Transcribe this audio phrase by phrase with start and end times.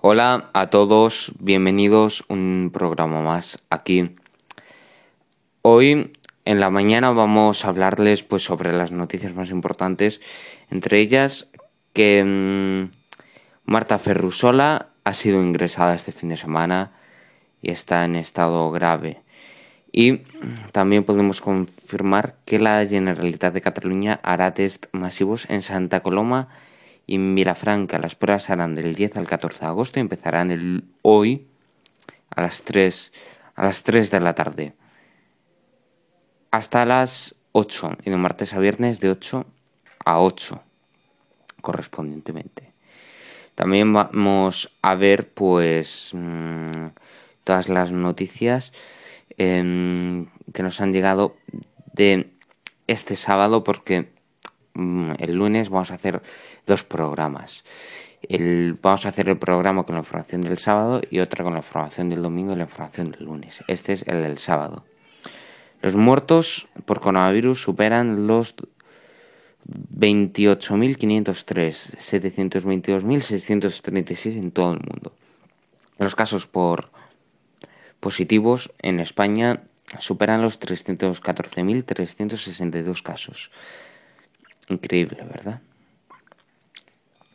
[0.00, 4.16] Hola a todos, bienvenidos un programa más aquí.
[5.62, 6.12] Hoy
[6.44, 10.20] en la mañana vamos a hablarles pues sobre las noticias más importantes,
[10.70, 11.48] entre ellas
[11.94, 12.90] que mm,
[13.64, 16.92] Marta Ferrusola ha sido ingresada este fin de semana
[17.62, 19.22] y está en estado grave.
[19.90, 20.18] Y
[20.72, 26.48] también podemos confirmar que la Generalitat de Cataluña hará test masivos en Santa Coloma
[27.06, 27.98] y en Vilafranca.
[27.98, 31.46] Las pruebas harán del 10 al 14 de agosto y empezarán hoy
[32.30, 33.12] a las 3,
[33.54, 34.74] a las 3 de la tarde
[36.54, 39.44] hasta las 8 y de martes a viernes de 8
[40.04, 40.62] a 8
[41.60, 42.72] correspondientemente.
[43.56, 46.90] También vamos a ver pues mm,
[47.42, 48.72] todas las noticias
[49.36, 51.34] em, que nos han llegado
[51.92, 52.30] de
[52.86, 54.13] este sábado porque
[54.74, 56.22] el lunes vamos a hacer
[56.66, 57.64] dos programas.
[58.82, 62.08] vamos a hacer el programa con la información del sábado y otra con la información
[62.08, 63.62] del domingo y la información del lunes.
[63.68, 64.84] Este es el del sábado.
[65.82, 68.56] Los muertos por coronavirus superan los
[69.66, 75.12] 28.503, 722.636 en todo el mundo.
[75.98, 76.90] Los casos por
[78.00, 79.62] positivos en España
[79.98, 83.50] superan los 314.362 casos.
[84.68, 85.60] Increíble, ¿verdad?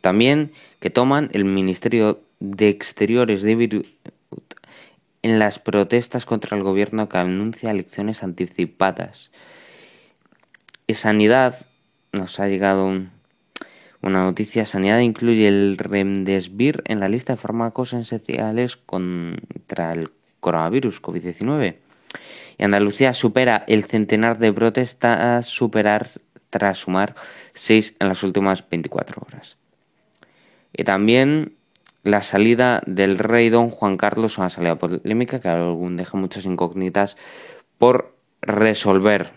[0.00, 3.86] También que toman el Ministerio de Exteriores de Beirut
[5.22, 9.30] en las protestas contra el gobierno que anuncia elecciones anticipadas.
[10.94, 11.66] Sanidad
[12.12, 12.88] nos ha llegado
[14.02, 14.64] una noticia.
[14.64, 21.76] Sanidad incluye el Remdesivir en la lista de fármacos esenciales contra el coronavirus COVID-19.
[22.58, 26.06] Y Andalucía supera el centenar de protestas superar
[26.52, 27.14] tras sumar
[27.54, 29.56] seis en las últimas 24 horas.
[30.72, 31.56] Y también
[32.04, 37.16] la salida del rey don Juan Carlos, una salida polémica que aún deja muchas incógnitas
[37.78, 39.32] por resolver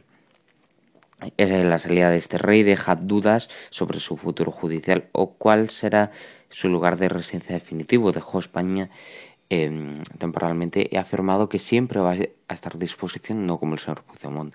[1.38, 6.12] la salida de este rey deja dudas sobre su futuro judicial o cuál será
[6.50, 8.12] su lugar de residencia definitivo.
[8.12, 8.90] Dejó España
[9.50, 12.12] em, temporalmente ha afirmado que siempre va
[12.48, 14.54] a estar a disposición, no como el señor Puigdemont,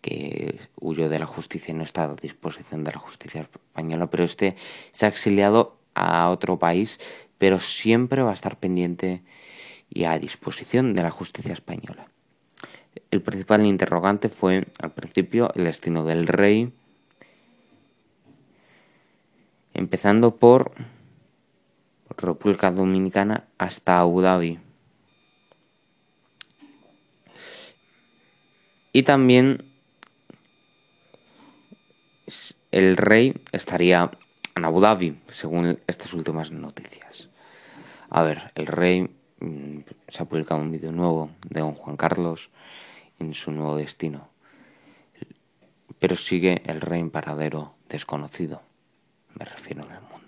[0.00, 4.24] que huyó de la justicia y no está a disposición de la justicia española, pero
[4.24, 4.56] este
[4.92, 7.00] se ha exiliado a otro país,
[7.38, 9.22] pero siempre va a estar pendiente
[9.90, 12.08] y a disposición de la justicia española.
[13.10, 16.72] El principal interrogante fue, al principio, el destino del rey,
[19.74, 20.72] empezando por,
[22.18, 24.58] República Dominicana hasta Abu Dhabi.
[28.92, 29.64] Y también
[32.72, 34.10] el rey estaría
[34.56, 37.28] en Abu Dhabi, según estas últimas noticias.
[38.10, 39.08] A ver, el rey
[39.40, 42.50] mm, se ha publicado un vídeo nuevo de don Juan Carlos
[43.20, 44.28] en su nuevo destino.
[45.98, 48.62] Pero sigue el rey en paradero desconocido,
[49.38, 50.18] me refiero en el mundo.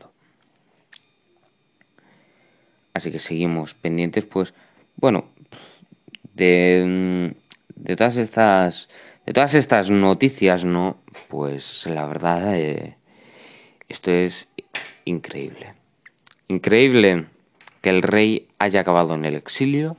[3.00, 4.52] Así que seguimos pendientes, pues,
[4.96, 5.24] bueno,
[6.34, 7.34] de,
[7.74, 8.90] de todas estas
[9.24, 10.98] de todas estas noticias, ¿no?
[11.28, 12.98] Pues la verdad, eh,
[13.88, 14.48] esto es
[15.06, 15.72] increíble.
[16.48, 17.24] Increíble
[17.80, 19.96] que el rey haya acabado en el exilio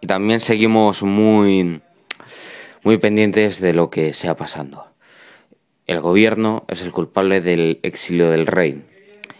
[0.00, 1.80] y también seguimos muy,
[2.84, 4.86] muy pendientes de lo que sea pasando.
[5.88, 8.84] El gobierno es el culpable del exilio del rey.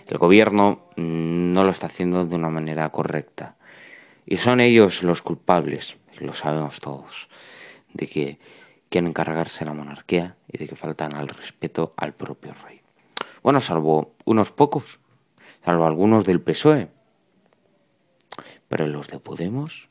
[0.08, 3.56] El gobierno no lo está haciendo de una manera correcta.
[4.24, 7.28] Y son ellos los culpables, lo sabemos todos,
[7.92, 8.38] de que
[8.88, 12.80] quieren cargarse la monarquía y de que faltan al respeto al propio rey.
[13.42, 15.00] Bueno, salvo unos pocos,
[15.64, 16.88] salvo algunos del PSOE.
[18.68, 19.88] Pero los de Podemos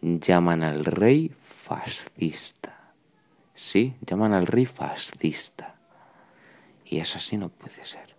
[0.00, 2.92] llaman al rey fascista.
[3.54, 5.76] Sí, llaman al rey fascista.
[6.84, 8.17] Y eso así no puede ser.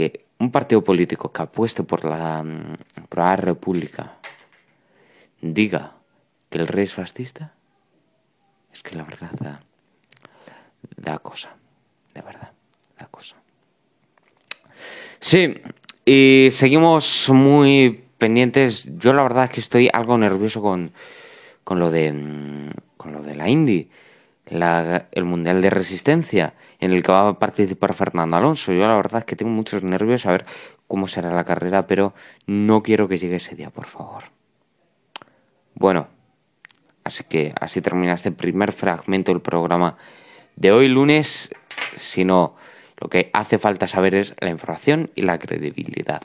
[0.00, 2.42] Que un partido político que apueste por la,
[3.10, 4.16] por la república
[5.42, 5.92] diga
[6.48, 7.52] que el rey es fascista,
[8.72, 9.60] es que la verdad da,
[10.96, 11.50] da cosa,
[12.14, 12.50] de verdad,
[12.98, 13.36] da cosa.
[15.18, 15.60] Sí,
[16.06, 18.88] y seguimos muy pendientes.
[18.96, 20.92] Yo la verdad es que estoy algo nervioso con,
[21.62, 23.50] con lo de mm, con lo de la
[24.46, 28.72] Indy, el Mundial de Resistencia, en el que va a participar Fernando Alonso.
[28.72, 30.46] Yo la verdad es que tengo muchos nervios a ver
[30.88, 32.14] cómo será la carrera, pero
[32.46, 34.24] no quiero que llegue ese día, por favor.
[35.74, 36.08] Bueno,
[37.04, 39.96] así que así termina este primer fragmento del programa
[40.56, 41.50] de hoy lunes,
[41.96, 42.56] sino
[43.00, 46.20] Lo que hace falta saber es la información y la credibilidad.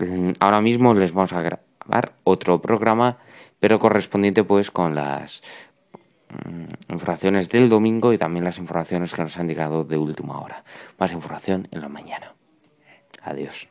[0.00, 3.18] Mm, ahora mismo les vamos a grabar otro programa,
[3.60, 5.42] pero correspondiente pues con las
[6.88, 10.64] informaciones del domingo y también las informaciones que nos han llegado de última hora.
[10.98, 12.34] Más información en la mañana.
[13.22, 13.68] Adiós.